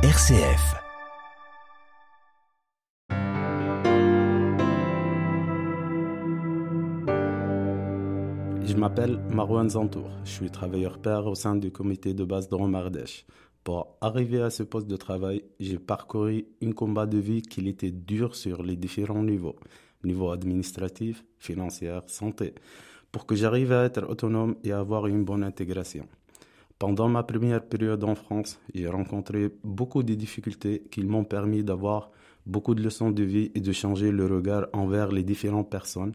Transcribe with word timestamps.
RCF. 0.00 0.76
Je 8.62 8.74
m'appelle 8.76 9.18
Marouane 9.28 9.70
Zantour. 9.70 10.08
Je 10.22 10.30
suis 10.30 10.50
travailleur 10.52 11.00
père 11.00 11.26
au 11.26 11.34
sein 11.34 11.56
du 11.56 11.72
comité 11.72 12.14
de 12.14 12.22
base 12.22 12.48
de 12.48 12.54
Romardèche. 12.54 13.26
Pour 13.64 13.98
arriver 14.00 14.40
à 14.40 14.50
ce 14.50 14.62
poste 14.62 14.86
de 14.86 14.94
travail, 14.94 15.42
j'ai 15.58 15.80
parcouru 15.80 16.46
un 16.62 16.70
combat 16.70 17.06
de 17.06 17.18
vie 17.18 17.42
qui 17.42 17.68
était 17.68 17.90
dur 17.90 18.36
sur 18.36 18.62
les 18.62 18.76
différents 18.76 19.24
niveaux 19.24 19.56
niveau 20.04 20.30
administratif, 20.30 21.24
financier, 21.40 21.98
santé, 22.06 22.54
pour 23.10 23.26
que 23.26 23.34
j'arrive 23.34 23.72
à 23.72 23.82
être 23.84 24.08
autonome 24.08 24.54
et 24.62 24.70
avoir 24.70 25.08
une 25.08 25.24
bonne 25.24 25.42
intégration. 25.42 26.06
Pendant 26.78 27.08
ma 27.08 27.24
première 27.24 27.64
période 27.64 28.04
en 28.04 28.14
France, 28.14 28.60
j'ai 28.72 28.86
rencontré 28.86 29.50
beaucoup 29.64 30.04
de 30.04 30.14
difficultés 30.14 30.84
qui 30.92 31.02
m'ont 31.02 31.24
permis 31.24 31.64
d'avoir 31.64 32.12
beaucoup 32.46 32.76
de 32.76 32.82
leçons 32.82 33.10
de 33.10 33.24
vie 33.24 33.50
et 33.56 33.60
de 33.60 33.72
changer 33.72 34.12
le 34.12 34.26
regard 34.26 34.68
envers 34.72 35.10
les 35.10 35.24
différentes 35.24 35.68
personnes 35.68 36.12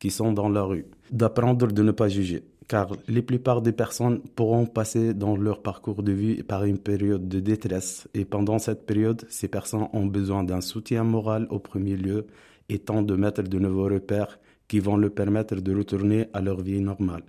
qui 0.00 0.10
sont 0.10 0.32
dans 0.32 0.48
la 0.48 0.64
rue, 0.64 0.86
d'apprendre 1.12 1.68
de 1.68 1.82
ne 1.84 1.92
pas 1.92 2.08
juger, 2.08 2.42
car 2.66 2.88
la 3.06 3.22
plupart 3.22 3.62
des 3.62 3.70
personnes 3.70 4.20
pourront 4.34 4.66
passer 4.66 5.14
dans 5.14 5.36
leur 5.36 5.62
parcours 5.62 6.02
de 6.02 6.10
vie 6.10 6.42
par 6.42 6.64
une 6.64 6.78
période 6.78 7.28
de 7.28 7.38
détresse, 7.38 8.08
et 8.12 8.24
pendant 8.24 8.58
cette 8.58 8.84
période, 8.84 9.24
ces 9.28 9.46
personnes 9.46 9.86
ont 9.92 10.06
besoin 10.06 10.42
d'un 10.42 10.60
soutien 10.60 11.04
moral 11.04 11.46
au 11.50 11.60
premier 11.60 11.96
lieu, 11.96 12.26
et 12.68 12.80
tentent 12.80 13.06
de 13.06 13.14
mettre 13.14 13.42
de 13.42 13.58
nouveaux 13.60 13.84
repères 13.88 14.40
qui 14.66 14.80
vont 14.80 14.96
leur 14.96 15.12
permettre 15.12 15.54
de 15.60 15.76
retourner 15.76 16.26
à 16.32 16.40
leur 16.40 16.60
vie 16.60 16.80
normale. 16.80 17.22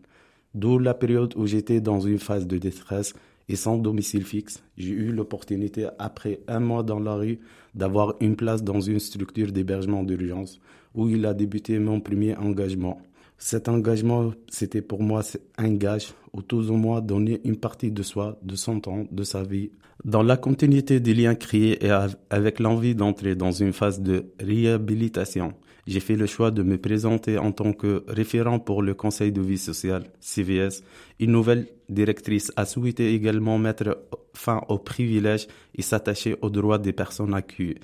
D'où 0.53 0.77
la 0.77 0.93
période 0.93 1.34
où 1.35 1.48
j'étais 1.48 1.81
dans 1.81 1.99
une 1.99 2.20
phase 2.20 2.45
de 2.45 2.57
détresse 2.57 3.13
et 3.49 3.55
sans 3.55 3.77
domicile 3.77 4.23
fixe, 4.23 4.63
j'ai 4.77 4.91
eu 4.91 5.11
l'opportunité, 5.11 5.88
après 5.99 6.39
un 6.48 6.59
mois 6.59 6.84
dans 6.84 6.99
la 6.99 7.16
rue, 7.16 7.39
d'avoir 7.75 8.16
une 8.19 8.36
place 8.36 8.63
dans 8.63 8.80
une 8.80 9.00
structure 9.00 9.52
d'hébergement 9.52 10.03
d'urgence 10.03 10.59
où 10.94 11.09
il 11.09 11.25
a 11.25 11.33
débuté 11.33 11.80
mon 11.80 12.00
premier 12.00 12.36
engagement. 12.36 13.02
Cet 13.38 13.67
engagement, 13.67 14.31
c'était 14.47 14.81
pour 14.81 15.02
moi 15.02 15.22
un 15.58 15.73
gage, 15.73 16.13
ou 16.33 16.41
tout 16.41 16.69
au 16.69 16.78
moins 16.78 17.02
donner 17.02 17.41
une 17.44 17.58
partie 17.58 17.91
de 17.91 18.03
soi, 18.03 18.39
de 18.44 18.56
son 18.56 18.80
temps, 18.80 19.06
de 19.11 19.23
sa 19.23 19.44
vie. 19.44 19.72
Dans 20.06 20.23
la 20.23 20.38
continuité 20.38 21.00
des 21.00 21.13
liens 21.13 21.35
créés 21.35 21.83
et 21.85 21.91
avec 22.30 22.59
l'envie 22.59 22.95
d'entrer 22.95 23.35
dans 23.35 23.52
une 23.52 23.73
phase 23.73 24.02
de 24.02 24.25
réhabilitation, 24.39 25.53
j'ai 25.86 26.00
fait 26.00 26.16
le 26.16 26.26
choix 26.26 26.52
de 26.52 26.64
me 26.64 26.78
présenter 26.78 27.38
en 27.38 27.52
tant 27.52 27.73
que 27.73 28.03
référent 28.08 28.59
pour 28.59 28.81
le 28.81 28.94
Conseil 28.94 29.31
de 29.31 29.42
vie 29.42 29.58
sociale, 29.58 30.06
CVS. 30.20 30.84
Une 31.20 31.31
nouvelle 31.31 31.67
directrice 31.90 32.52
a 32.56 32.66
souhaité 32.66 33.14
également 33.14 33.58
mettre 33.58 34.00
fin 34.34 34.62
aux 34.70 34.80
privilèges 34.80 35.48
et 35.75 35.81
s'attacher 35.81 36.36
aux 36.42 36.50
droits 36.50 36.78
des 36.78 36.94
personnes 36.94 37.34
accueillies 37.34 37.80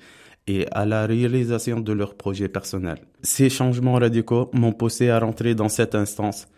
et 0.46 0.66
à 0.72 0.86
la 0.86 1.06
réalisation 1.06 1.80
de 1.80 1.92
leurs 1.92 2.14
projets 2.14 2.48
personnels. 2.48 3.00
Ces 3.22 3.50
changements 3.50 3.94
radicaux 3.94 4.50
m'ont 4.52 4.72
poussé 4.72 5.10
à 5.10 5.18
rentrer 5.18 5.54
dans 5.54 5.68
cette 5.68 5.94
instance 5.94 6.48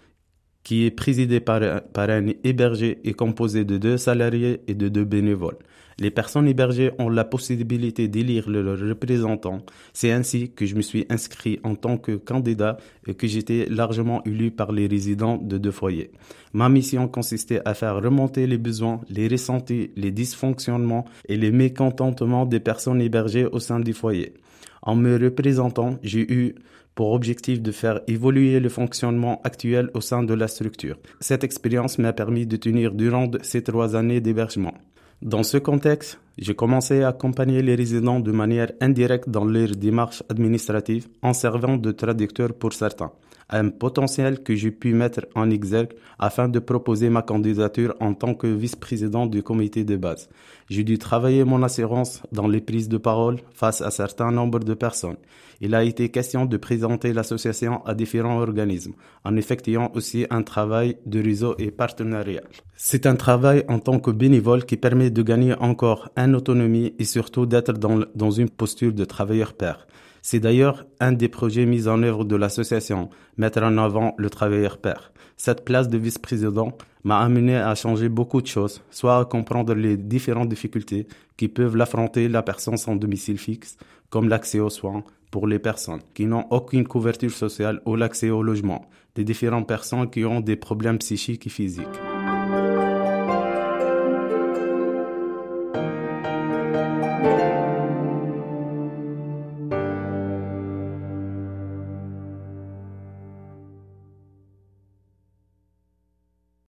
qui 0.65 0.87
est 0.87 0.91
présidée 0.91 1.41
par, 1.41 1.63
un 1.63 2.27
hébergé 2.45 2.99
et 3.05 3.15
composé 3.15 3.65
de 3.65 3.79
deux 3.79 3.97
salariés 3.97 4.61
et 4.69 4.75
de 4.75 4.89
deux 4.89 5.05
bénévoles. 5.05 5.59
Les 5.99 6.11
personnes 6.11 6.49
hébergées 6.49 6.91
ont 6.99 7.09
la 7.09 7.25
possibilité 7.25 8.09
d'élire 8.09 8.49
leurs 8.49 8.79
représentants. 8.79 9.61
C'est 9.93 10.11
ainsi 10.11 10.51
que 10.51 10.65
je 10.67 10.75
me 10.75 10.81
suis 10.81 11.07
inscrit 11.11 11.61
en 11.65 11.75
tant 11.75 11.99
que 11.99 12.13
candidat 12.13 12.79
et 13.07 13.15
que 13.15 13.27
j'étais 13.27 13.67
largement 13.69 14.23
élu 14.25 14.51
par 14.51 14.73
les 14.73 14.87
résidents 14.87 15.37
de 15.37 15.59
deux 15.59 15.71
foyers. 15.71 16.11
Ma 16.55 16.69
mission 16.69 17.09
consistait 17.09 17.61
à 17.65 17.75
faire 17.75 17.97
remonter 18.03 18.47
les 18.47 18.59
besoins, 18.59 19.01
les 19.11 19.29
ressentis, 19.29 19.91
les 19.97 20.11
dysfonctionnements 20.11 21.05
et 21.29 21.37
les 21.37 21.51
mécontentements 21.51 22.47
des 22.47 22.61
personnes 22.61 23.01
hébergées 23.01 23.47
au 23.47 23.61
sein 23.61 23.79
du 23.79 23.93
foyer. 23.93 24.35
En 24.83 24.97
me 24.97 25.17
représentant, 25.17 25.99
j'ai 26.03 26.31
eu 26.33 26.55
pour 26.95 27.13
objectif 27.13 27.63
de 27.63 27.73
faire 27.73 28.01
évoluer 28.07 28.61
le 28.61 28.69
fonctionnement 28.69 29.41
actuel 29.45 29.91
au 29.95 30.01
sein 30.01 30.23
de 30.23 30.35
la 30.35 30.49
structure. 30.49 30.99
Cette 31.21 31.45
expérience 31.45 31.99
m'a 31.99 32.13
permis 32.13 32.47
de 32.47 32.57
tenir 32.57 32.93
durant 32.93 33.31
ces 33.43 33.63
trois 33.63 33.97
années 33.97 34.21
d'hébergement. 34.21 34.75
Dans 35.23 35.45
ce 35.45 35.57
contexte, 35.57 36.19
j'ai 36.37 36.55
commencé 36.55 37.03
à 37.03 37.09
accompagner 37.09 37.63
les 37.63 37.77
résidents 37.77 38.19
de 38.21 38.33
manière 38.33 38.73
indirecte 38.81 39.29
dans 39.29 39.45
leurs 39.45 39.77
démarches 39.77 40.25
administratives 40.29 41.07
en 41.23 41.33
servant 41.33 41.77
de 41.77 41.93
traducteur 41.93 42.53
pour 42.53 42.73
certains 42.73 43.13
un 43.51 43.69
potentiel 43.71 44.43
que 44.43 44.55
j'ai 44.55 44.71
pu 44.71 44.95
mettre 44.95 45.27
en 45.35 45.51
exergue 45.51 45.93
afin 46.19 46.49
de 46.49 46.59
proposer 46.59 47.11
ma 47.11 47.23
candidature 47.23 47.95
en 48.01 48.15
tant 48.15 48.35
que 48.35 48.47
vice-président 48.47 49.27
du 49.27 49.43
comité 49.43 49.85
de 49.85 49.97
base. 49.97 50.29
J'ai 50.69 50.85
dû 50.85 50.99
travailler 50.99 51.45
mon 51.45 51.63
assurance 51.63 52.23
dans 52.33 52.49
les 52.49 52.61
prises 52.61 52.89
de 52.89 52.99
parole 52.99 53.41
face 53.53 53.83
à 53.83 53.91
certain 53.91 54.31
nombre 54.31 54.61
de 54.61 54.75
personnes. 54.75 55.17
Il 55.61 55.75
a 55.75 55.85
été 55.85 56.09
question 56.09 56.45
de 56.45 56.57
présenter 56.57 57.13
l'association 57.13 57.85
à 57.87 57.95
différents 57.95 58.41
organismes, 58.41 58.95
en 59.25 59.37
effectuant 59.37 59.93
aussi 59.95 60.27
un 60.31 60.43
travail 60.43 60.97
de 61.07 61.23
réseau 61.23 61.55
et 61.59 61.71
partenariat. 61.71 62.43
C'est 62.75 63.07
un 63.07 63.15
travail 63.15 63.65
en 63.69 63.79
tant 63.79 64.01
que 64.01 64.11
bénévole 64.11 64.65
qui 64.65 64.77
permet 64.77 65.11
de 65.11 65.23
gagner 65.23 65.55
encore 65.61 66.09
en 66.17 66.35
autonomie 66.35 66.95
et 66.99 67.05
surtout 67.05 67.47
d'être 67.47 67.75
dans, 67.75 68.01
dans 68.15 68.31
une 68.31 68.51
posture 68.51 68.93
de 68.93 69.05
travailleur 69.05 69.53
père. 69.55 69.87
C'est 70.25 70.39
d'ailleurs 70.39 70.87
un 71.01 71.11
des 71.11 71.29
projets 71.29 71.67
mis 71.67 71.89
en 71.89 72.01
œuvre 72.05 72.25
de 72.25 72.37
l'association, 72.37 73.11
mettre 73.37 73.61
en 73.63 73.77
avant 73.77 74.15
le 74.17 74.31
travailleur 74.31 74.79
père. 74.79 75.13
Cette 75.37 75.65
place 75.65 75.89
de 75.89 75.99
vice-président 75.99 76.79
m'a 77.03 77.19
amené 77.19 77.57
à 77.57 77.75
changer 77.75 78.09
beaucoup 78.09 78.41
de 78.41 78.47
choses, 78.47 78.83
soit 78.93 79.19
à 79.19 79.25
comprendre 79.25 79.75
les 79.75 79.97
différentes 79.97 80.49
difficultés 80.49 81.09
qui 81.37 81.49
peuvent 81.49 81.77
l'affronter 81.77 82.29
la 82.29 82.45
personne 82.45 82.77
sans 82.77 82.95
domicile 82.95 83.39
fixe, 83.39 83.77
comme 84.11 84.29
l'accès 84.29 84.61
aux 84.61 84.71
soins 84.71 85.03
pour 85.33 85.49
les 85.49 85.59
personnes 85.59 86.03
qui 86.15 86.27
n'ont 86.27 86.47
aucune 86.51 86.87
couverture 86.87 87.33
sociale 87.33 87.81
ou 87.85 87.97
l'accès 87.97 88.31
au 88.31 88.45
logement, 88.45 88.89
des 89.17 89.25
différentes 89.25 89.67
personnes 89.67 90.09
qui 90.09 90.25
ont 90.25 90.41
des 90.41 90.57
problèmes 90.57 90.99
psychiques 90.99 91.49
et 91.49 91.51
physiques. 91.51 92.12